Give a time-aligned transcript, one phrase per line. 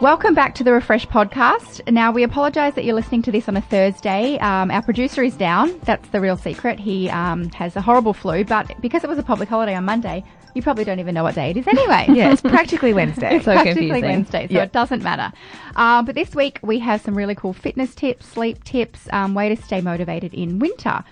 [0.00, 1.90] Welcome back to the Refresh podcast.
[1.92, 4.38] Now, we apologise that you're listening to this on a Thursday.
[4.38, 5.76] Um, our producer is down.
[5.80, 6.78] That's the real secret.
[6.78, 10.22] He um, has a horrible flu, but because it was a public holiday on Monday,
[10.54, 12.06] you probably don't even know what day it is anyway.
[12.16, 13.36] Yeah, it's practically Wednesday.
[13.36, 14.02] It's so practically confusing.
[14.10, 14.62] Wednesday, so Yeah.
[14.62, 15.36] it doesn't matter.
[15.74, 19.48] Um, but this week we have some really cool fitness tips, sleep tips, um, way
[19.52, 21.02] to stay motivated in winter.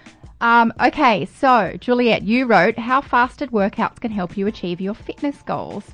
[0.40, 5.42] Um, okay, so Juliet, you wrote how fasted workouts can help you achieve your fitness
[5.42, 5.90] goals.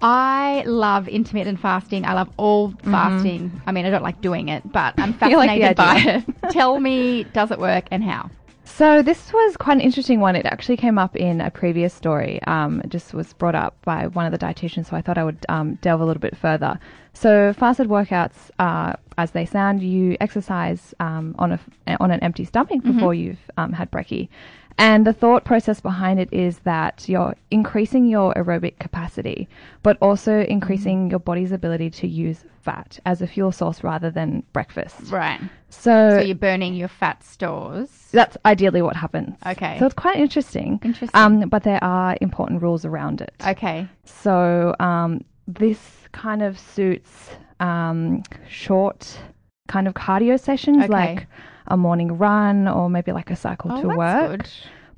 [0.00, 2.04] I love intermittent fasting.
[2.04, 3.60] I love all fasting.
[3.66, 5.34] I mean, I don't like doing it, but I'm Mm-hmm.
[5.34, 5.96] Like fascinated by
[6.44, 6.50] it.
[6.52, 8.30] Tell me, does it work and how?
[8.64, 10.36] So this was quite an interesting one.
[10.36, 12.40] It actually came up in a previous story.
[12.44, 15.24] Um, it just was brought up by one of the dietitians, so I thought I
[15.24, 16.78] would um, delve a little bit further.
[17.14, 21.60] So fasted workouts, uh, as they sound, you exercise um, on a
[21.98, 24.28] on an empty stomach before you've um, had brekkie.
[24.78, 29.48] And the thought process behind it is that you're increasing your aerobic capacity,
[29.82, 34.44] but also increasing your body's ability to use fat as a fuel source rather than
[34.52, 35.10] breakfast.
[35.10, 35.40] Right.
[35.68, 37.88] So, So you're burning your fat stores.
[38.12, 39.36] that's ideally what happens.
[39.44, 39.78] Okay.
[39.80, 40.78] So it's quite interesting.
[40.84, 41.20] Interesting.
[41.20, 43.34] Um, but there are important rules around it.
[43.46, 43.88] Okay.
[44.04, 45.80] So um, this
[46.12, 49.18] kind of suits um, short
[49.66, 50.88] kind of cardio sessions Okay.
[50.88, 51.26] like
[51.68, 54.50] a morning run or maybe like a cycle Oh, to work, good.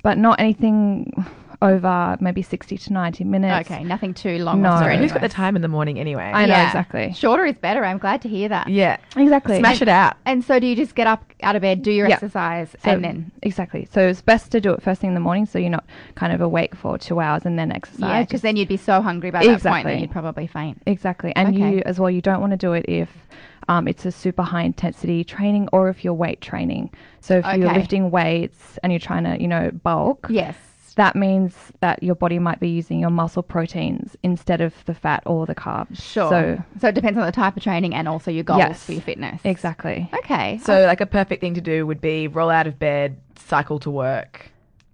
[0.03, 1.13] but not anything
[1.61, 3.69] over maybe 60 to 90 minutes.
[3.69, 4.61] Okay, nothing too long.
[4.61, 4.69] No.
[4.69, 5.11] or Sorry, strenuous.
[5.11, 6.23] who's got the time in the morning anyway?
[6.33, 7.13] I know, exactly.
[7.13, 7.85] Shorter is better.
[7.85, 8.67] I'm glad to hear that.
[8.67, 8.97] yeah.
[9.15, 9.59] Exactly.
[9.59, 10.17] Smash it out.
[10.25, 12.15] And so, do you just get up out of bed, do your Yeah.
[12.15, 13.87] exercise, So- and then Exactly.
[13.91, 16.31] So it's best to do it first thing in the morning so you're not kind
[16.33, 17.99] of awake for two hours and then exercise.
[18.01, 20.81] yeah, because then you'd be so hungry by that point that you'd probably faint.
[20.85, 21.33] Exactly.
[21.35, 21.75] And Okay.
[21.77, 23.09] you, as well, you don't want to do it if
[23.67, 26.89] um, it's a super high intensity training or if you're weight training.
[27.21, 30.55] So if you're lifting weights and you're trying to, you know, bulk, Yes.
[31.01, 35.23] That means that your body might be using your muscle proteins instead of the fat
[35.25, 35.99] or the carbs.
[35.99, 36.29] Sure.
[36.29, 38.85] So, So it depends on the type of training and also your goals Yes.
[38.85, 39.41] for your fitness.
[39.43, 40.07] exactly.
[40.13, 40.59] Okay.
[40.59, 43.89] So, like, a perfect thing to do would be roll out of bed, cycle to
[43.89, 44.51] work, you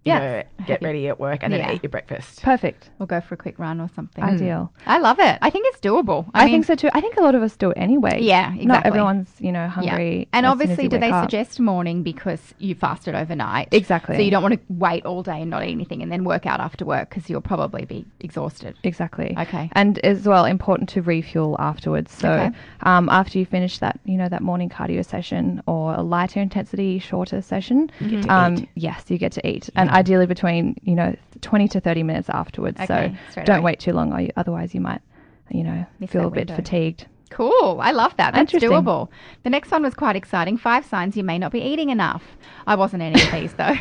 [0.07, 0.19] Yeah.
[0.19, 1.73] know, get ready at work, and then Yeah.
[1.73, 2.41] eat your breakfast.
[2.43, 2.89] Perfect.
[2.99, 4.23] we'll go for a quick run or something.
[4.23, 4.71] Ideal.
[4.85, 5.37] I love it.
[5.41, 6.29] I think it's doable.
[6.33, 6.89] I, mean, think so too.
[6.93, 8.19] I think a lot of us do it anyway.
[8.21, 8.65] Yeah, exactly.
[8.65, 9.67] Not everyone's, you know, Yeah.
[9.67, 10.27] hungry.
[10.33, 11.23] And as soon as obviously, you do wake they up.
[11.25, 13.67] suggest morning because you fasted overnight?
[13.71, 14.15] Exactly.
[14.15, 16.45] So you don't want to wait all day and not eat anything and then work
[16.45, 18.75] out after work because you'll probably be exhausted.
[18.83, 19.35] Exactly.
[19.37, 19.69] Okay.
[19.73, 22.11] And as well, important to refuel afterwards.
[22.11, 22.51] So Okay.
[22.83, 26.99] um, after you finish that, you know, that morning cardio session or a lighter intensity,
[26.99, 28.69] shorter session, get to um, eat.
[28.75, 32.79] yes, you get to eat, and ideally between you know 20 to 30 minutes afterwards.
[32.79, 33.71] Okay, so don't away.
[33.71, 35.01] wait too long, or you, otherwise you might,
[35.49, 36.55] you know, Miss feel a bit window.
[36.55, 37.07] fatigued.
[37.29, 37.79] Cool.
[37.81, 38.33] I love that.
[38.33, 39.09] That's doable.
[39.43, 40.57] The next one was quite exciting.
[40.57, 42.23] Five signs you may not be eating enough.
[42.65, 43.75] I wasn't any of these though.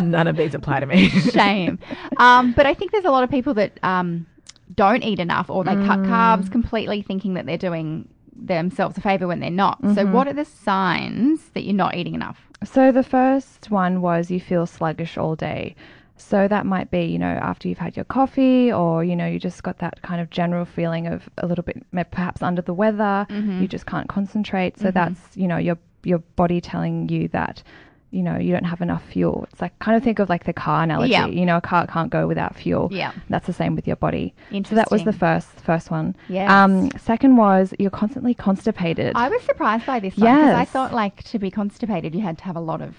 [0.02, 1.08] None of these apply to me.
[1.32, 1.80] Shame.
[2.18, 4.26] Um, but I think there's a lot of people that um,
[4.74, 9.26] don't eat enough or they cut carbs completely thinking that they're doing themselves a favor
[9.26, 9.80] when they're not.
[9.80, 10.12] So mm-hmm.
[10.12, 12.40] what are the signs that you're not eating enough?
[12.64, 15.74] So the first one was you feel sluggish all day.
[16.16, 19.40] So that might be, you know, after you've had your coffee or, you know, you
[19.40, 23.26] just got that kind of general feeling of a little bit perhaps under the weather.
[23.28, 23.62] Mm-hmm.
[23.62, 24.78] You just can't concentrate.
[24.78, 24.94] So mm-hmm.
[24.94, 27.62] that's, you know, your your body telling you that,
[28.12, 29.46] you know, you don't have enough fuel.
[29.50, 31.12] It's like kind of think of like the car analogy.
[31.12, 31.26] Yeah.
[31.26, 32.88] You know, a car can't go without fuel.
[32.92, 33.12] Yeah.
[33.30, 34.34] That's the same with your body.
[34.50, 34.64] Interesting.
[34.64, 36.14] So that was the first first one.
[36.28, 36.50] Yes.
[36.50, 39.12] Um second was you're constantly constipated.
[39.16, 42.38] I was surprised by this one because I thought like to be constipated you had
[42.38, 42.94] to have a lot of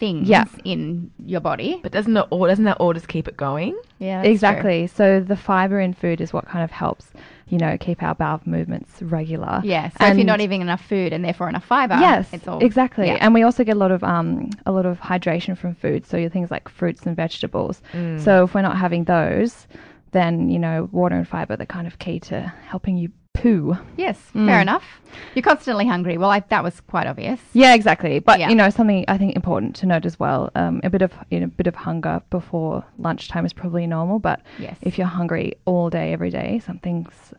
[0.00, 0.44] things Yeah.
[0.64, 1.78] in your body.
[1.82, 3.78] But doesn't it, all doesn't that all just keep it going?
[3.98, 4.32] Yeah, that's true.
[4.32, 4.86] Exactly.
[4.88, 7.12] So the fiber in food is what kind of helps,
[7.48, 9.60] you know, keep our bowel movements regular.
[9.62, 9.90] Yeah.
[9.90, 13.06] So if you're not eating enough food and therefore enough fiber, Yes, it's all exactly.
[13.06, 13.18] yeah.
[13.20, 16.06] And we also get a lot of um a lot of hydration from food.
[16.06, 17.82] So your things like fruits and vegetables.
[17.92, 18.18] Mm.
[18.20, 19.68] So if we're not having those,
[20.12, 23.76] then you know water and fiber they're kind of key to helping you poo.
[23.96, 24.46] Yes, Mm.
[24.46, 25.00] fair enough.
[25.34, 26.18] You're constantly hungry.
[26.18, 27.40] Well, I, that was quite obvious.
[27.52, 28.18] Yeah, exactly.
[28.18, 28.48] But Yeah.
[28.48, 30.50] you know something I think important to note as well.
[30.54, 34.18] Um, a bit of you know, a bit of hunger before lunchtime is probably normal.
[34.18, 34.76] But Yes.
[34.82, 37.32] if you're hungry all day every day, something's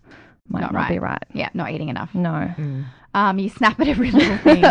[0.49, 1.11] might Not not, be right.
[1.11, 1.23] right.
[1.33, 2.13] Yeah, not eating enough.
[2.13, 2.49] No.
[3.13, 4.63] Um, you snap at every little thing.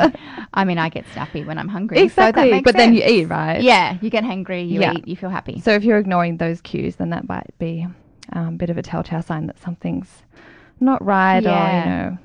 [0.52, 1.96] I mean, I get snappy when I'm hungry.
[2.08, 2.50] so that Exactly.
[2.50, 3.62] makes but then you eat, right?
[3.62, 4.92] Yeah, you get hangry, you Yeah.
[4.94, 5.60] eat, you feel happy.
[5.60, 7.86] So if you're ignoring those cues, then that might be
[8.32, 10.22] um, a bit of a telltale sign that something's
[10.80, 11.50] not right Yeah.
[11.50, 12.18] or, you know.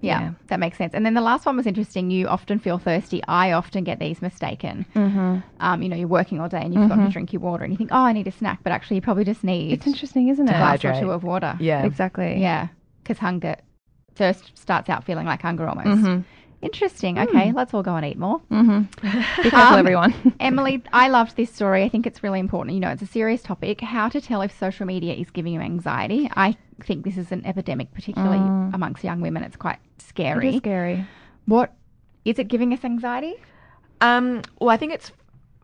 [0.00, 0.30] yeah, yeah.
[0.48, 0.94] that makes sense.
[0.94, 2.10] And then the last one was interesting.
[2.10, 3.22] You often feel thirsty.
[3.28, 4.86] I often get these mistaken.
[4.94, 5.38] Mm-hmm.
[5.60, 7.72] Um, you know, you're working all day and you've forgotten to drink your water, and
[7.72, 10.28] you think, oh, I need a snack, but actually, you probably just need It's interesting,
[10.28, 10.52] isn't it?
[10.52, 10.58] a it?
[10.58, 11.56] glass or two of water.
[11.60, 11.84] Yeah.
[11.84, 12.40] Exactly.
[12.40, 12.68] Yeah,
[13.02, 13.56] because hunger,
[14.16, 15.88] thirst starts out feeling like hunger almost.
[15.88, 16.24] Mhm.
[16.62, 17.18] Interesting.
[17.18, 18.40] Okay, let's all go and eat more.
[18.50, 18.80] Mm-hmm.
[19.42, 20.34] Be careful, Um, everyone.
[20.40, 21.82] Emily, I loved this story.
[21.84, 22.74] I think it's really important.
[22.74, 23.80] You know, it's a serious topic.
[23.80, 26.30] How to tell if social media is giving you anxiety.
[26.36, 28.38] I think this is an epidemic, particularly
[28.74, 29.42] amongst young women.
[29.42, 30.50] It's quite scary.
[30.50, 31.06] is scary.
[31.46, 31.72] What
[32.26, 33.36] is it giving us anxiety?
[34.02, 35.12] Um, well, I think it's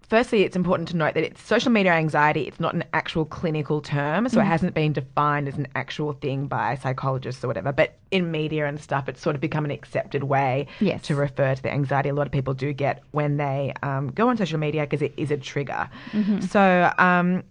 [0.09, 2.43] firstly it's important to note that it's social media anxiety.
[2.43, 6.47] It's not an actual clinical term, so it hasn't been defined as an actual thing
[6.47, 7.73] by psychologists or whatever.
[7.73, 11.03] But in media and stuff, it's sort of become an accepted way Yes.
[11.03, 14.29] to refer to the anxiety a lot of people do get when they um, go
[14.29, 15.89] on social media because it is a trigger.
[16.49, 17.43] So, um,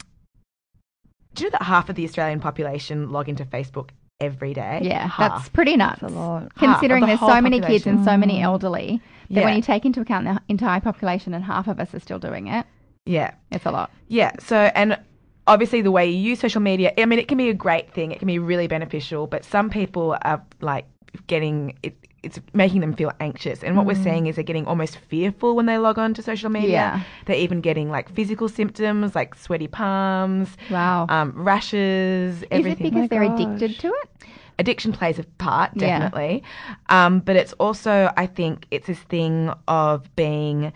[1.33, 4.81] do you know that half of the Australian population log into Facebook every day?
[4.83, 5.37] Yeah, half.
[5.37, 6.01] that's pretty nuts.
[6.01, 6.53] a lot.
[6.55, 10.25] Considering there's so many kids and so many elderly, that when you take into account
[10.25, 12.65] the entire population and half of us are still doing it,
[13.05, 13.33] yeah.
[13.51, 13.91] it's a lot.
[14.07, 14.31] Yeah.
[14.39, 14.99] So, and
[15.47, 18.11] obviously, the way you use social media, I mean, it can be a great thing.
[18.11, 20.85] It can be really beneficial, but some people are like
[21.27, 21.95] getting it.
[22.25, 25.65] It's making them feel anxious, and what we're seeing is they're getting almost fearful when
[25.67, 26.69] they log on to social media.
[26.71, 27.03] Yeah.
[27.25, 31.05] They're even getting like physical symptoms, like sweaty palms, Wow.
[31.09, 33.39] um, rashes, is it because my they're gosh.
[33.39, 34.09] addicted to it?
[34.57, 35.99] addiction plays a part Yeah.
[35.99, 36.41] definitely
[36.87, 40.71] um, but it's also i think it's this thing of being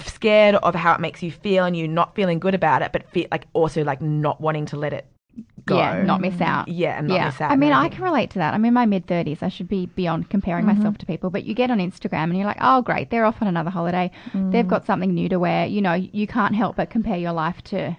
[0.00, 3.08] scared of how it makes you feel and you not feeling good about it but
[3.10, 5.06] feel like also like not wanting to let it
[5.64, 6.66] go Yeah, not miss out.
[6.68, 7.26] yeah and not yeah.
[7.26, 8.52] miss out I mean, I can relate to that.
[8.54, 9.42] I'm in my mid 30s.
[9.42, 11.30] I should be beyond comparing myself to people.
[11.30, 14.10] But you get on Instagram and you're like, oh, great, they're off on another holiday.
[14.34, 15.66] They've got something new to wear.
[15.66, 17.96] You know, you can't help but compare your life to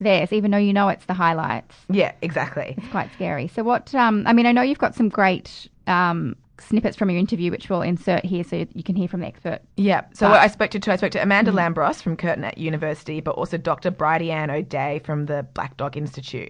[0.00, 1.76] theirs, even though you know it's the highlights.
[1.88, 3.46] yeah exactly It's quite scary.
[3.48, 7.18] So, what, um, I mean, I know you've got some great um, snippets from your
[7.18, 9.60] interview, which we'll insert here so you can hear from the expert.
[9.76, 10.02] Yeah.
[10.12, 10.90] So But- I spoke to two.
[10.92, 13.90] I spoke to Amanda Lambros from Curtin at University, but also Dr.
[13.90, 16.48] Bridianne O'Dea from the Black Dog Institute.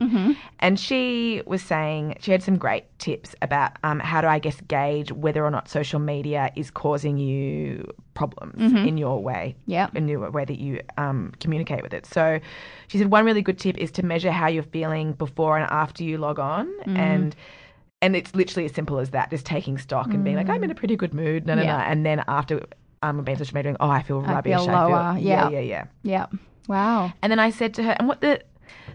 [0.60, 4.60] And she was saying she had some great tips about um, how to, I guess,
[4.68, 9.56] gauge whether or not social media is causing you problems in your way.
[9.66, 9.88] Yeah.
[9.94, 12.06] In your way that you um, communicate with it.
[12.06, 12.38] So
[12.88, 16.04] she said one really good tip is to measure how you're feeling before and after
[16.04, 17.34] you log on and
[18.04, 20.70] and it's literally as simple as that, just taking stock and being like, I'm in
[20.70, 21.78] a pretty good mood, no, no, Yeah.
[21.78, 21.82] no.
[21.90, 22.60] And then after
[23.02, 24.52] i'm um, being social media, doing, oh, I feel I rubbish.
[24.52, 25.48] feel I feel, yeah.
[25.48, 25.84] yeah, yeah, yeah.
[26.14, 26.26] Yeah.
[26.68, 27.12] Wow.
[27.22, 28.40] And then I said to her, and what the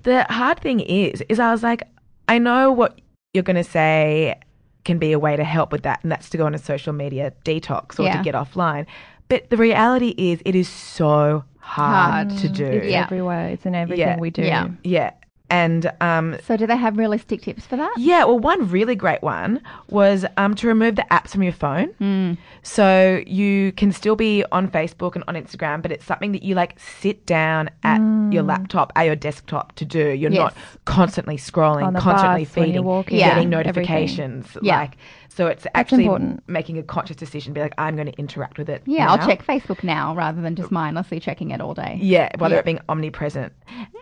[0.03, 1.83] the hard thing is, is I was like,
[2.27, 2.91] I know what
[3.33, 4.39] you're going to say
[4.85, 6.93] can be a way to help with that, and that's to go on a social
[6.93, 8.17] media detox or Yeah.
[8.17, 8.85] to get offline.
[9.27, 12.39] But the reality is, it is so hard, Hard.
[12.41, 12.65] to do.
[12.65, 13.03] It's Yeah.
[13.03, 13.49] everywhere.
[13.49, 14.17] It's in everything Yeah.
[14.19, 14.41] we do.
[14.43, 14.69] Yeah.
[14.83, 15.11] Yeah.
[15.49, 17.93] And um, So, do they have realistic tips for that?
[17.97, 21.89] Yeah, well, one really great one was um, to remove the apps from your phone.
[21.99, 22.37] Mm.
[22.61, 26.55] So you can still be on Facebook and on Instagram, but it's something that you
[26.55, 27.99] like sit down at
[28.31, 30.09] your laptop, at your desktop to do.
[30.09, 30.55] You're not
[30.85, 33.29] constantly scrolling, constantly feeding, walking, Yeah.
[33.29, 34.55] getting notifications.
[34.61, 34.79] Yeah.
[34.79, 34.97] Like,
[35.39, 36.43] so it's actually important.
[36.47, 37.53] making a conscious decision.
[37.53, 38.81] Be like, I'm going to interact with it.
[38.85, 41.97] Yeah, I'll check Facebook now rather than just mindlessly checking it all day.
[42.01, 42.59] Yeah, whether Yeah.
[42.59, 43.53] it being omnipresent.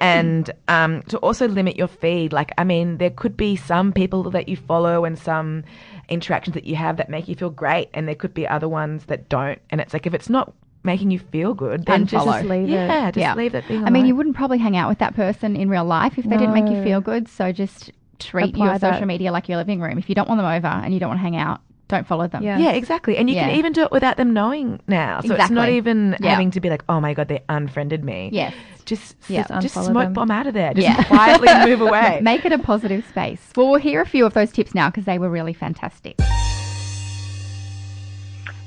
[0.01, 2.33] And um, to also limit your feed.
[2.33, 5.63] Like, I mean, there could be some people that you follow and some
[6.09, 9.05] interactions that you have that make you feel great, and there could be other ones
[9.05, 9.61] that don't.
[9.69, 12.71] And it's like, if it's not making you feel good, then just Just leave it.
[12.71, 13.35] yeah, just Yeah.
[13.35, 13.83] leave that thing.
[13.83, 16.37] I mean, you wouldn't probably hang out with that person in real life if they
[16.37, 17.27] didn't make you feel good.
[17.27, 19.97] So just treat Apply your social media like your living room.
[19.97, 22.27] If you don't want them over and you don't want to hang out, don't follow
[22.27, 22.43] them.
[22.43, 22.57] Yeah.
[22.57, 23.15] Yeah, exactly.
[23.17, 23.47] And you Yeah.
[23.47, 25.21] can even do it without them knowing now.
[25.21, 26.31] So it's not even Yeah.
[26.31, 28.29] having to be like, oh my God, they unfriended me.
[28.33, 28.53] Yes.
[28.85, 29.45] Just, Yeah.
[29.47, 30.13] just, just smoke them.
[30.13, 30.73] bomb out of there.
[30.73, 31.01] Just Yeah.
[31.03, 32.19] quietly move away.
[32.21, 33.51] Make it a positive space.
[33.55, 36.19] Well, we'll hear a few of those tips now because they were really fantastic.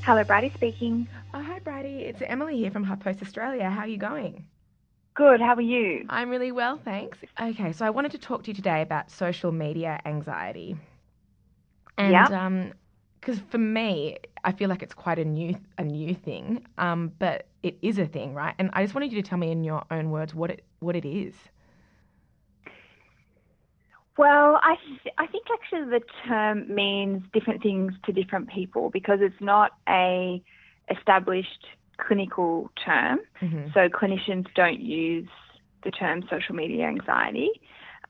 [0.02, 1.06] Hello, Brady speaking.
[1.34, 2.00] Oh, hi, Brady.
[2.04, 3.68] It's Emily here from HuffPost Australia.
[3.68, 4.46] How are you going?
[5.14, 6.10] Good, how are you?
[6.10, 7.24] I'm really well, thanks.
[7.40, 10.76] Okay, so I wanted to talk to you today about social media anxiety.
[11.96, 12.32] And Yep.
[12.32, 12.72] um
[13.20, 17.46] because for me, I feel like it's quite a new a new thing, um, but
[17.62, 18.54] it is a thing, right?
[18.58, 20.96] And I just wanted you to tell me in your own words what it what
[20.96, 21.34] it is.
[24.18, 29.20] Well, I th- I think actually the term means different things to different people because
[29.22, 30.42] it's not a
[30.90, 31.66] established
[32.06, 33.20] clinical term.
[33.40, 33.72] Mhm.
[33.74, 35.28] So clinicians don't use
[35.82, 37.50] the term social media anxiety.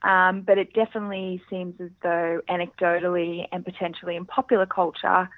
[0.03, 5.29] Um, but it definitely seems as though anecdotally and potentially in popular culture,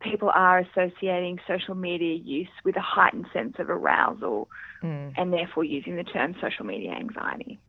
[0.00, 4.48] people are associating social media use with a heightened sense of arousal
[4.82, 5.12] Mm.
[5.16, 7.60] and therefore using the term social media anxiety.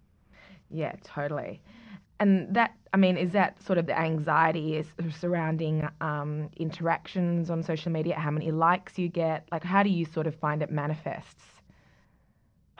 [0.69, 1.61] Yeah, totally.
[2.19, 4.87] And that, I mean, is that sort of the anxiety is
[5.19, 8.15] surrounding um, interactions on social media?
[8.15, 9.47] How many likes you get?
[9.51, 11.43] Like, how do you sort of find it manifests?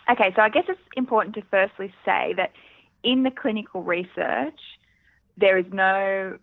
[0.09, 2.51] Okay, so I guess it's important to firstly say that
[3.03, 4.59] in the clinical research,
[5.37, 6.37] there is no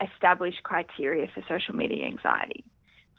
[0.00, 2.64] established criteria for social media anxiety.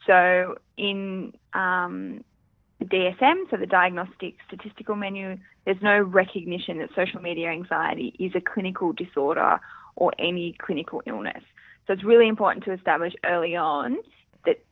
[0.06, 2.24] So in um,
[2.78, 8.32] the DSM, so the Diagnostic Statistical Manual, there's no recognition that social media anxiety is
[8.34, 9.58] a clinical disorder
[9.96, 11.42] or any clinical illness.
[11.86, 13.96] So it's really important to establish early on
[14.46, 14.64] that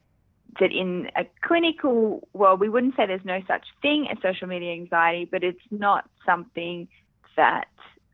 [0.61, 4.73] that in a clinical world we wouldn't say there's no such thing as social media
[4.73, 6.89] anxiety, but it's not something
[7.37, 7.67] that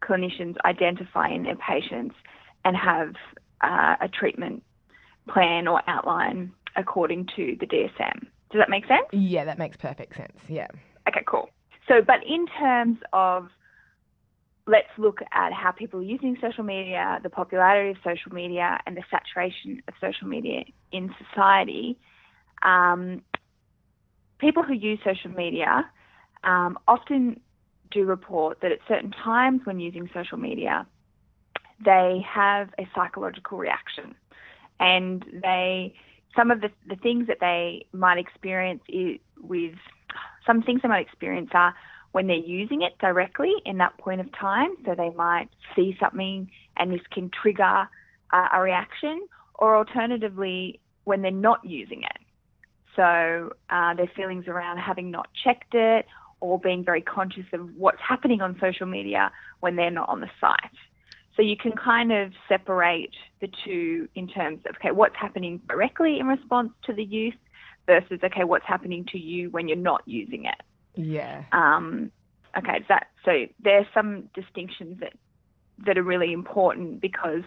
[0.02, 2.14] clinicians identify in their patients
[2.64, 3.14] and have
[3.60, 4.62] uh, a treatment
[5.28, 8.20] plan or outline according to the DSM.
[8.50, 9.06] Does that make sense?
[9.12, 10.38] Yeah, that makes perfect sense.
[10.48, 10.68] Yeah.
[11.08, 11.50] Okay, cool.
[11.88, 13.48] So, but in terms of
[14.68, 18.96] let's look at how people are using social media, the popularity of social media, and
[18.96, 21.98] the saturation of social media in society.
[22.62, 23.22] Um,
[24.38, 25.90] people who use social media
[26.44, 27.40] um, often
[27.90, 30.86] do report that at certain times when using social media,
[31.82, 34.14] they have a psychological reaction,
[34.78, 35.94] and they
[36.36, 39.74] some of the, the things that they might experience is with
[40.46, 41.74] some things they might experience are
[42.12, 44.70] when they're using it directly in that point of time.
[44.84, 47.88] So they might see something and this can trigger
[48.32, 52.18] uh, a reaction, or alternatively, when they're not using it.
[52.94, 56.06] So uh, their feelings around having not checked it
[56.40, 60.30] or being very conscious of what's happening on social media when they're not on the
[60.40, 60.58] site.
[61.36, 66.18] So you can kind of separate the two in terms of, okay, what's happening directly
[66.18, 67.34] in response to the use
[67.88, 70.62] versus, okay, what's happening to you when you're not using it.
[70.94, 71.44] Yeah.
[71.52, 72.12] Um,
[72.56, 75.14] okay, that so there's some distinctions that
[75.86, 77.44] that are really important because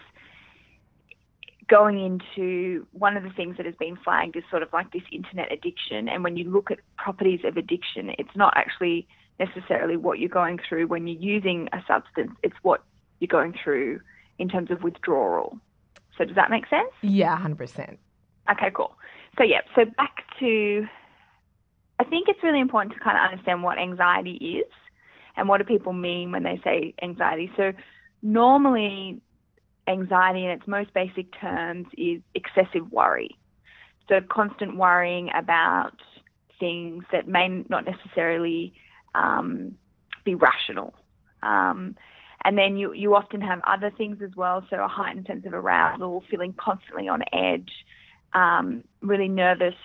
[1.68, 5.04] going into one of the things that has been flagged is sort of like this
[5.12, 9.08] internet addiction, and when you look at properties of addiction, it's not actually
[9.40, 12.84] necessarily what you're going through when you're using a substance; it's what
[13.20, 14.02] you're going through
[14.40, 15.58] in terms of withdrawal.
[16.18, 16.92] So does that make sense?
[17.02, 18.00] Yeah, hundred percent.
[18.50, 18.96] Okay, cool.
[19.38, 20.86] So yeah, so back to
[22.02, 24.72] I think it's really important to kind of understand what anxiety is
[25.38, 27.52] and what do people mean when they say anxiety.
[27.56, 27.74] So,
[28.24, 29.22] normally,
[29.88, 33.38] anxiety in its most basic terms is excessive worry.
[34.10, 35.94] So, constant worrying about
[36.60, 38.74] things that may not necessarily
[39.14, 39.76] um,
[40.26, 40.96] be rational.
[41.44, 41.96] Um,
[42.44, 45.54] and then you, you often have other things as well, so a heightened sense of
[45.54, 47.70] arousal, feeling constantly on edge,
[48.34, 49.76] um, really nervous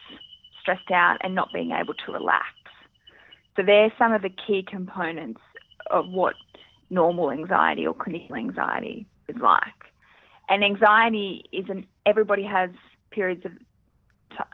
[0.60, 2.46] stressed out and not being able to relax.
[3.56, 5.40] So they're some of the key components
[5.90, 6.34] of what
[6.90, 9.62] normal anxiety or clinical anxiety is like.
[10.48, 12.70] And anxiety isn't everybody has
[13.10, 13.52] periods of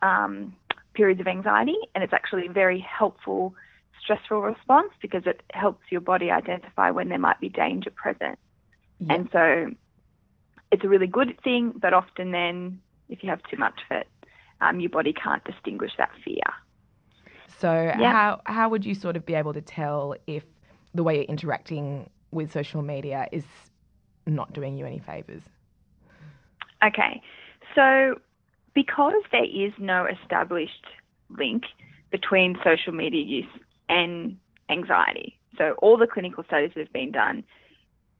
[0.03, 0.55] um,
[0.95, 3.55] periods of anxiety, and it's actually a very helpful
[4.03, 8.39] stressful response because it helps your body identify when there might be danger present.
[8.99, 9.15] Yeah.
[9.15, 9.71] And so
[10.73, 12.81] it's a really good thing, but often then
[13.13, 14.09] if you have too much of it,
[14.61, 16.37] um, your body can't distinguish that fear.
[17.59, 18.13] So yeah.
[18.13, 20.45] how how would you sort of be able to tell if
[20.95, 23.45] the way you're interacting with social media is
[24.27, 25.43] not doing you any favors?
[26.85, 27.23] Okay.
[27.75, 28.17] So
[28.75, 30.87] because there is no established
[31.39, 31.65] link
[32.11, 34.37] between social media use and
[34.69, 35.39] anxiety.
[35.59, 37.45] So all the clinical studies that have been done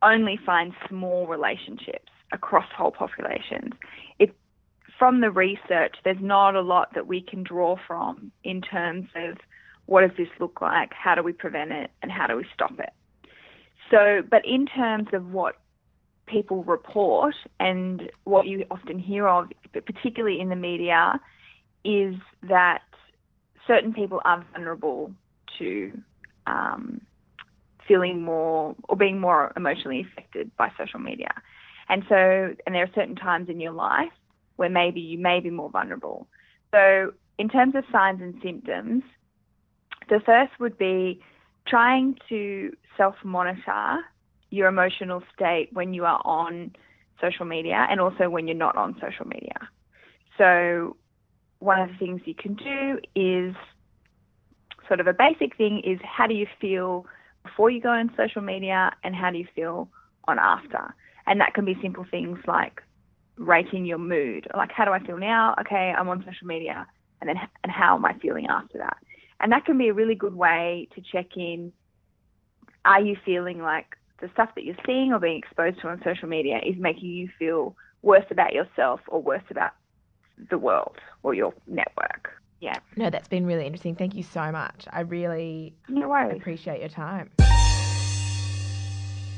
[0.03, 3.73] only find small relationships across whole populations.
[4.19, 4.35] It
[5.03, 9.37] from the research, there's not a lot that we can draw from in terms of
[9.87, 12.79] what does this look like, how do we prevent it, and how do we stop
[12.79, 12.93] it.
[13.91, 15.57] So, but in terms of what
[16.27, 21.19] people report and what you often hear of, particularly in the media,
[21.85, 22.83] is that
[23.67, 25.11] certain people are vulnerable
[25.59, 26.01] to
[26.47, 27.01] um,
[27.89, 31.35] feeling more or being more emotionally affected by social media.
[31.89, 34.13] And so, and there are certain times in your life
[34.63, 36.29] where maybe you may be more vulnerable.
[36.71, 39.03] So, in terms of signs and symptoms,
[40.09, 41.21] the first would be
[41.67, 43.99] trying to self monitor
[44.51, 46.77] your emotional state when you are on
[47.21, 49.59] social media and also when you're not on social media.
[50.39, 50.97] So,
[51.59, 53.57] one of the things you can do is
[54.87, 57.05] sort of a basic thing is how do you feel
[57.43, 59.89] before you go on social media and how do you feel
[60.29, 60.95] on after?
[61.27, 62.81] And that can be simple things like
[63.37, 64.47] rating your mood.
[64.55, 65.55] Like, how do I feel now?
[65.61, 66.87] Okay, I'm on social media,
[67.21, 68.97] and then and how am I feeling after that?
[69.41, 71.73] And that can be a really good way to check in.
[72.85, 76.29] Are you feeling like the stuff that you're seeing or being exposed to on social
[76.29, 79.73] media is making you feel worse about yourself or worse about
[80.51, 82.31] the world or your network?
[82.61, 82.79] Yeah.
[82.97, 83.97] No, that's been really interesting.
[83.97, 84.87] Thank you so much.
[84.93, 87.31] I really no appreciate your time.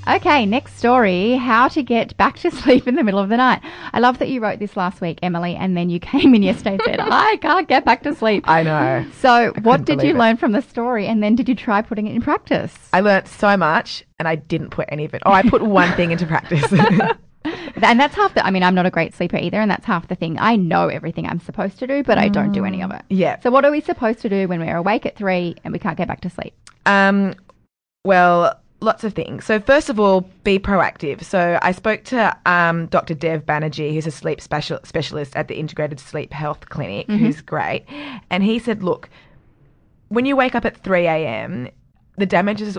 [0.06, 3.62] Okay, next story how to get back to sleep in the middle of the night.
[3.92, 6.72] I love that you wrote this last week, Emily, and then you came in yesterday
[6.72, 8.44] and said, I can't get back to sleep.
[8.46, 9.06] I know.
[9.20, 10.16] So, what did you it.
[10.16, 12.74] learn from the story, and then did you try putting it in practice?
[12.92, 15.22] I learnt so much and I didn't put any of it.
[15.24, 16.64] Oh, I put one thing into practice.
[17.82, 18.46] And that's half the.
[18.46, 20.38] I mean, I'm not a great sleeper either, and that's half the thing.
[20.38, 23.02] I know everything I'm supposed to do, but I don't do any of it.
[23.10, 23.38] yeah.
[23.40, 25.98] So, what are we supposed to do when we're awake at three and we can't
[25.98, 26.54] get back to sleep?
[26.86, 27.34] Um,
[28.04, 29.44] well, lots of things.
[29.44, 31.24] So first of all, be proactive.
[31.24, 33.14] So I spoke to um, Dr.
[33.14, 37.84] Dev Banerjee, who's a sleep special- specialist at the Integrated Sleep Health Clinic, who's great,
[38.30, 39.08] and he said, look,
[40.08, 41.68] when you wake up at three a.m.,
[42.18, 42.78] the damage is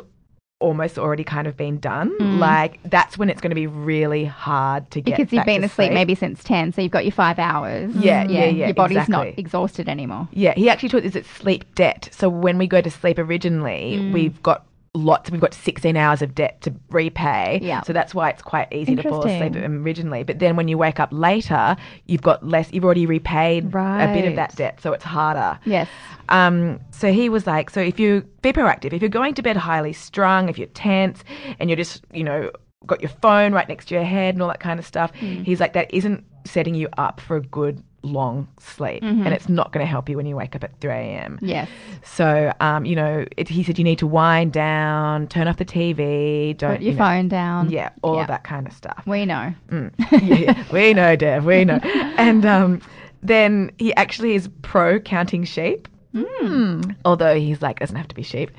[0.62, 2.40] almost already kind of been done.
[2.40, 5.62] Like that's when it's going to be really hard to get Because you've back been
[5.62, 5.94] to asleep sleep.
[5.94, 7.94] maybe since 10, so you've got your five hours.
[7.96, 10.30] Yeah, yeah, yeah, Your body's not exhausted anymore.
[10.32, 12.08] Yeah, he actually taught us it's sleep debt.
[12.14, 14.14] So when we go to sleep originally, Mm.
[14.14, 15.30] we've got lots.
[15.30, 17.60] We've got 16 hours of debt to repay.
[17.62, 17.82] Yeah.
[17.84, 20.24] So that's why it's quite easy to fall asleep originally.
[20.24, 21.76] But then when you wake up later,
[22.06, 22.72] you've got less.
[22.72, 23.72] You've already repaid
[24.10, 25.60] a bit of that debt, so it's harder.
[25.66, 25.88] Yes.
[26.30, 29.58] Um, so he was like, so if you be proactive, if you're going to bed
[29.58, 31.24] highly strung, if you're tense
[31.60, 32.50] and you're just, you know,
[32.86, 35.60] got your phone right next to your head and all that kind of stuff, he's
[35.60, 39.04] like, that isn't setting you up for a good long sleep.
[39.04, 41.40] And it's not going to help you when you wake up at 3 a.m.
[41.42, 41.68] Yes.
[42.04, 45.66] So, um, you know, it, he said you need to wind down, turn off the
[45.66, 47.70] TV, don't Put your you know- phone down.
[47.70, 48.26] Yeah, all Yeah.
[48.28, 49.04] that kind of stuff.
[49.06, 49.54] We know.
[49.70, 49.92] Mm.
[50.40, 51.80] yeah, we know, Dev, we know.
[52.18, 52.82] And um,
[53.24, 55.88] then he actually is pro counting sheep.
[56.14, 56.96] Mm.
[57.04, 58.52] Although he's like doesn't have to be sheep,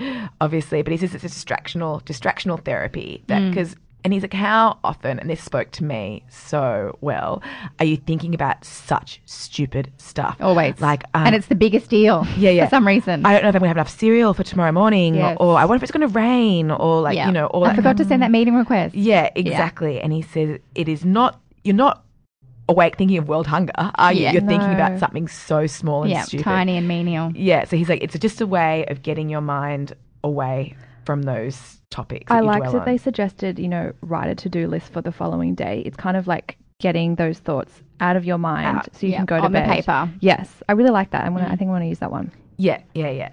[0.42, 3.76] obviously, but he says it's a distractional distractional therapy that because.
[4.06, 7.42] And he's like, how often, and this spoke to me so well,
[7.80, 10.36] are you thinking about such stupid stuff?
[10.40, 10.80] Always.
[10.80, 12.24] Like, um, and it's the biggest deal.
[12.38, 12.66] yeah, yeah.
[12.66, 13.26] For some reason.
[13.26, 15.36] I don't know if I'm going to have enough cereal for tomorrow morning, Yes.
[15.40, 17.26] or I wonder if it's going to rain, or like, yeah.
[17.26, 18.94] you know, all I forgot to send that meeting request.
[18.94, 20.00] yeah, exactly.
[20.00, 22.04] And he says it is not you're not
[22.68, 24.22] awake thinking of world hunger, are you?
[24.22, 24.34] Yeah.
[24.34, 26.44] You're thinking about something so small and Yeah, stupid.
[26.44, 27.32] tiny and menial.
[27.34, 31.80] Yeah, so he's like it's just a way of getting your mind away from those
[31.90, 32.30] topics.
[32.30, 32.84] I that you liked dwell that on.
[32.84, 35.82] they suggested, you know, write a to do list for the following day.
[35.86, 39.18] It's kind of like getting those thoughts out of your mind Out, so you yeah,
[39.18, 39.68] can go to on the bed.
[39.68, 40.10] paper.
[40.20, 41.24] Yes, I really like that.
[41.24, 41.58] I'm gonna, I mm.
[41.58, 42.30] think I'm going to use that one.
[42.58, 43.30] Yeah, yeah, yeah.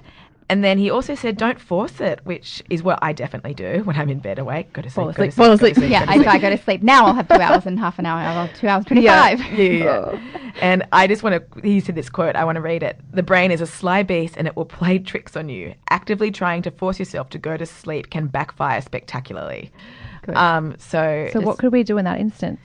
[0.53, 3.95] And then he also said, "Don't force it," which is what I definitely do when
[3.95, 4.71] I'm in bed awake.
[4.71, 4.93] Go to sleep.
[4.93, 5.75] Fall go to asleep, sleep, fall go to asleep.
[5.77, 6.23] sleep, Yeah, go to I sleep.
[6.25, 6.83] try to go to sleep.
[6.83, 8.19] Now I'll have two hours and half an hour.
[8.19, 9.39] I'll have two hours, 25.
[9.39, 10.19] Yeah, yeah, yeah.
[10.61, 12.99] and I just want to, he said this quote, I want to read it.
[13.11, 15.73] The brain is a sly beast and it will play tricks on you.
[15.89, 19.71] Actively trying to force yourself to go to sleep can backfire spectacularly.
[20.21, 20.35] Good.
[20.35, 22.59] Um, so, So what could we do in that instance?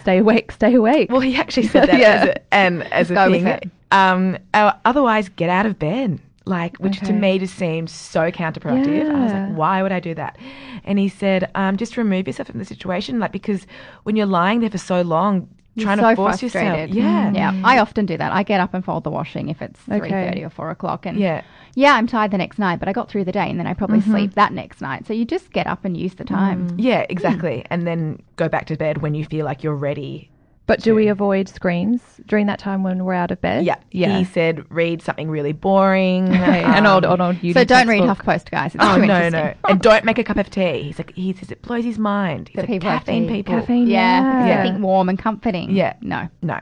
[0.00, 1.08] Stay awake, stay awake.
[1.12, 2.08] well, he actually said that Yeah.
[2.14, 3.46] as a, and as a Go with thing.
[3.46, 3.70] it.
[3.92, 4.38] Um,
[4.84, 6.18] otherwise, get out of bed.
[6.48, 9.04] Like, which to me just seemed so counterproductive.
[9.06, 9.16] Yeah.
[9.16, 10.38] I was like, why would I do that?
[10.84, 13.18] And he said, um, just remove yourself from the situation.
[13.20, 13.66] Like, because
[14.04, 16.94] when you're lying there for so long, You're trying so to force frustrated.
[16.94, 17.32] yourself.
[17.34, 17.52] Yeah.
[17.52, 17.60] Yeah.
[17.64, 18.32] I often do that.
[18.32, 20.08] I get up and fold the washing if it's Okay.
[20.10, 21.04] 3.30 or 4 o'clock.
[21.06, 21.42] And Yeah.
[21.74, 23.74] yeah, I'm tired the next night, but I got through the day and then I
[23.74, 24.10] probably Mm-hmm.
[24.12, 25.06] sleep that next night.
[25.06, 26.68] So you just get up and use the time.
[26.78, 27.64] Yeah, exactly.
[27.70, 30.30] And then go back to bed when you feel like you're ready.
[30.68, 33.64] But do we avoid screens during that time when we're out of bed?
[33.64, 33.76] Yeah.
[33.90, 34.16] Yeah.
[34.18, 36.28] He said read something really boring.
[36.34, 38.26] Okay, an old, an old So don't read textbook.
[38.26, 38.74] HuffPost, guys.
[38.76, 39.32] It's Oh too no, interesting.
[39.64, 39.70] no.
[39.70, 40.82] And don't make a cup of tea.
[40.84, 42.48] He's like he says it blows his mind.
[42.50, 43.58] He's That like, people have caffeine people.
[43.58, 44.62] Caffeine, Yeah, because yeah.
[44.62, 45.70] they think warm and comforting.
[45.72, 45.94] Yeah.
[46.00, 46.28] No.
[46.42, 46.60] No.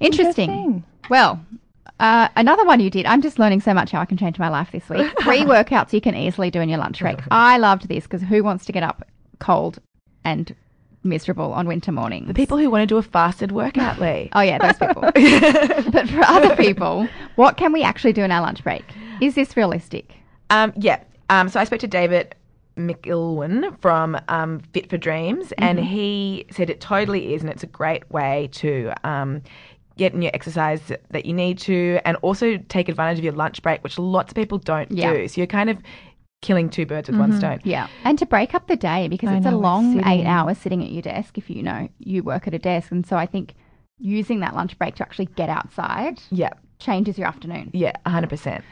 [0.00, 0.50] Interesting.
[0.50, 0.84] Interesting.
[1.08, 1.40] Well,
[2.00, 3.06] uh, another one you did.
[3.06, 5.10] I'm just learning so much how I can change my life this week.
[5.22, 7.20] Three workouts you can easily do in your lunch break.
[7.30, 9.06] I loved this because who wants to get up
[9.38, 9.78] cold
[10.24, 10.54] and
[11.06, 12.26] miserable on winter mornings?
[12.28, 14.28] The people who want to do a fasted workout, Lee.
[14.34, 15.02] Oh yeah, those people.
[15.92, 18.84] but for other people, what can we actually do in our lunch break?
[19.20, 20.14] Is this realistic?
[20.50, 21.02] Um, yeah.
[21.30, 22.34] Um, so I spoke to David
[22.76, 27.66] McIlwin from um, Fit for Dreams, and he said it totally is, and it's a
[27.68, 29.42] great way to um,
[29.96, 33.62] get in your exercise that you need to, and also take advantage of your lunch
[33.62, 35.12] break, which lots of people don't Yeah.
[35.12, 35.28] do.
[35.28, 35.78] So you're kind of
[36.42, 37.60] killing two birds with one stone.
[37.64, 40.26] Yeah, and to break up the day because I it's a know, we're long eight
[40.26, 41.38] hours sitting at your desk.
[41.38, 43.54] If you know you work at a desk, and so I think
[43.98, 46.50] using that lunch break to actually get outside Yeah.
[46.78, 47.70] changes your afternoon.
[47.72, 48.62] Yeah, 100%.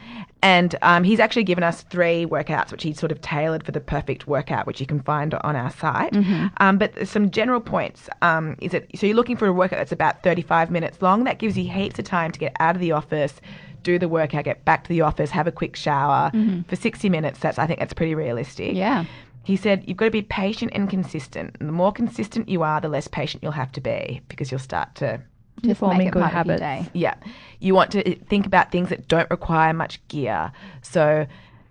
[0.43, 3.81] And um, he's actually given us three workouts, which he's sort of tailored for the
[3.81, 6.15] perfect workout, which you can find on our site.
[6.59, 9.93] Um, but some general points um, is that so you're looking for a workout that's
[9.93, 11.25] about 35 minutes long.
[11.25, 13.41] That gives you heaps of time to get out of the office,
[13.85, 16.31] do the workout, get back to the office, have a quick shower.
[16.35, 16.63] Mm-hmm.
[16.63, 18.75] For 60 minutes, that's I think that's pretty realistic.
[18.75, 19.05] Yeah.
[19.45, 21.57] He said you've got to be patient and consistent.
[21.61, 24.59] And the more consistent you are, the less patient you'll have to be because you'll
[24.59, 25.21] start to
[25.63, 26.91] Just forming good part of your habits.
[26.95, 27.15] yeah.
[27.61, 30.51] You want to think about things that don't require much gear.
[30.83, 31.27] So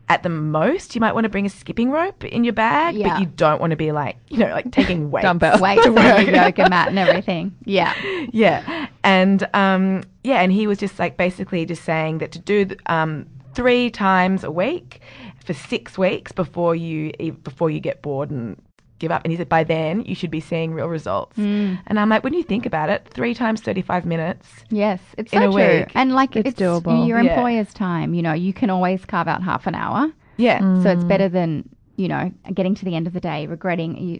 [0.09, 3.09] at the most, you might want to bring a skipping rope in your bag, Yeah.
[3.09, 5.23] but you don't want to be like, you know, like taking weights.
[5.23, 5.59] Dumbbell.
[5.59, 7.55] Weights and yoga mat and everything.
[7.65, 7.93] Yeah.
[8.31, 12.67] yeah, and um, yeah, and he was just like basically just saying that to do
[12.87, 15.01] um, three times a week
[15.45, 17.11] for six weeks before you
[17.43, 18.61] before you get bored and
[19.03, 19.21] give up.
[19.25, 21.35] And he said by then you should be seeing real results.
[21.35, 21.75] Hmm.
[21.87, 24.47] And I'm like, when you think about it, three times thirty five minutes.
[24.69, 25.79] Yes, it's In so a true.
[25.79, 25.91] week.
[25.95, 27.05] And like It's it's, doable.
[27.07, 27.33] your Yeah.
[27.35, 28.13] employer's time.
[28.13, 30.11] You know, you can always carve out half an hour.
[30.37, 33.91] Yeah, So it's better than, you know, getting to the end of the day regretting
[33.97, 34.19] you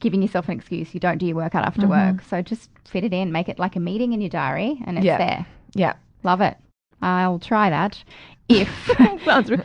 [0.00, 2.20] giving yourself an excuse you don't do your workout after work.
[2.28, 5.06] So just fit it in, make it like a meeting in your diary and it's
[5.06, 5.18] Yeah.
[5.18, 5.46] there.
[5.74, 5.94] yeah.
[6.22, 6.56] Love it.
[7.02, 8.02] I'll try that.
[8.48, 8.68] If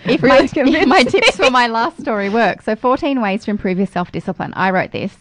[0.06, 2.62] if, really my, if my tips for my last story work.
[2.62, 4.54] So 14 ways to improve your self-discipline.
[4.56, 5.15] I wrote this.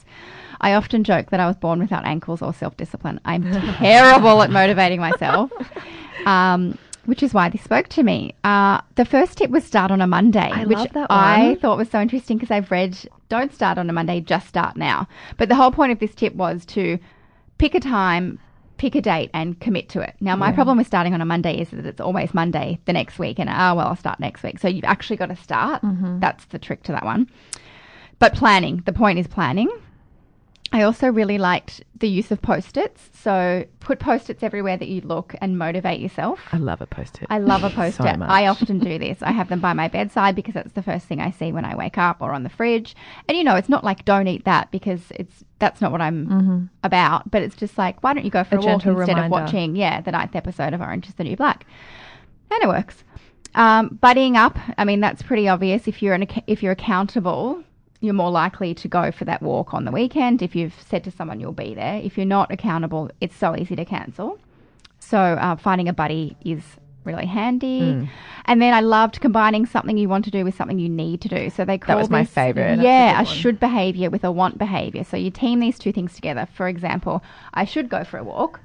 [0.62, 3.20] I often joke that I was born without ankles or self-discipline.
[3.25, 5.51] I'm terrible at motivating myself.
[6.27, 8.35] Um, which is why this spoke to me.
[8.44, 12.01] Uh, the first tip was start on a Monday, I which I thought was so
[12.01, 12.96] interesting because I've read
[13.29, 15.09] don't start on a Monday, just start now.
[15.37, 16.99] But the whole point of this tip was to
[17.59, 18.38] pick a time,
[18.81, 20.14] pick a date, and commit to it.
[20.21, 23.19] Now, my problem with starting on a Monday is that it's always Monday the next
[23.19, 24.59] week, and oh, well, I'll start next week.
[24.59, 25.83] So you've actually got to start.
[25.83, 26.21] Mm-hmm.
[26.21, 27.29] That's the trick to that one.
[28.21, 29.69] But planning, the point is planning.
[30.72, 33.11] I also really liked the use of post its.
[33.12, 36.38] So put post its everywhere that you look and motivate yourself.
[36.52, 37.26] I love a post-it.
[37.28, 38.16] I love a post it.
[38.18, 38.30] much.
[38.30, 39.18] I often do this.
[39.20, 41.74] I have them by my bedside because that's the first thing I see when I
[41.74, 42.94] wake up or on the fridge.
[43.28, 46.70] And you know, it's not like don't eat that because it's that's not what I'm
[46.85, 47.30] about.
[47.30, 49.74] But it's just like why don't you go for A a, walk instead of watching
[49.74, 51.66] yeah the ninth episode of Orange Is the New Black,
[52.50, 53.02] and it works.
[53.56, 54.56] Um, buddying up.
[54.78, 55.88] I mean that's pretty obvious.
[55.88, 57.64] If you're an if you're accountable.
[58.00, 61.10] You're more likely to go for that walk on the weekend if you've said to
[61.10, 61.96] someone you'll be there.
[62.02, 64.38] If you're not accountable, it's so easy to cancel.
[64.98, 66.62] So uh, finding a buddy is
[67.04, 67.80] really handy.
[67.80, 68.08] Mm.
[68.46, 71.28] And then I loved combining something you want to do with something you need to
[71.28, 71.50] do.
[71.50, 72.76] So they call was my this- favourite.
[72.76, 75.04] That's a Yeah, good a should behavior with a want behavior.
[75.04, 76.46] So you team these two things together.
[76.54, 77.22] For example,
[77.54, 78.60] I should go for a walk.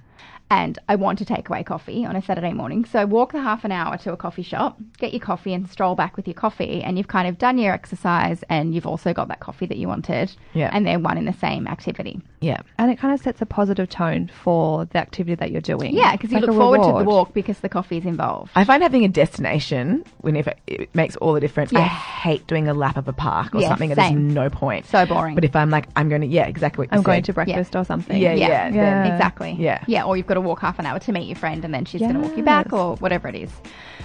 [0.51, 2.85] And I want to take away coffee on a Saturday morning.
[2.85, 5.95] So walk the half an hour to a coffee shop, get your coffee and stroll
[5.95, 6.83] back with your coffee.
[6.83, 9.87] And you've kind of done your exercise and you've also got that coffee that you
[9.87, 10.31] wanted.
[10.53, 10.69] Yeah.
[10.71, 12.21] And they're one in the same activity.
[12.41, 12.61] yeah.
[12.77, 15.95] and it kind of sets a positive tone for the activity that you're doing.
[15.95, 18.05] Yeah, because you It's look like a forward to the walk because the coffee is
[18.05, 18.51] involved.
[18.55, 21.73] I find having a destination whenever it makes all the difference.
[21.73, 23.89] I hate doing a lap of a park or Yes, something.
[23.89, 24.85] that There's no point.
[24.85, 25.33] So boring.
[25.35, 27.75] But if I'm like, I'm going to, yeah, exactly what you I'm going to breakfast
[27.75, 28.15] or something.
[28.21, 28.47] Yeah, Yeah.
[28.47, 29.13] yeah, Yeah.
[29.13, 29.55] Exactly.
[29.57, 29.83] Yeah.
[29.87, 30.03] Yeah.
[30.03, 32.01] Or you've got to walk half an hour to meet your friend and then she's
[32.01, 33.51] going to walk you back or whatever it is.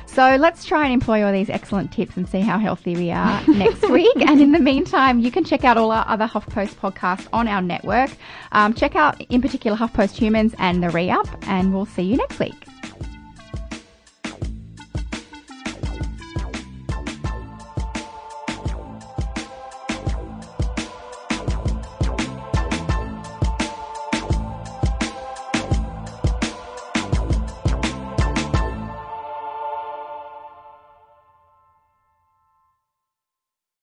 [0.07, 3.43] So let's try and employ all these excellent tips and see how healthy we are
[3.49, 4.17] next week.
[4.17, 7.63] And in the meantime, you can check out all our other HuffPost podcasts on our
[7.63, 8.11] network.
[8.53, 12.17] Um, check out, in particular, HuffPost Humans and the Re Up, and we'll see you
[12.17, 12.70] next week.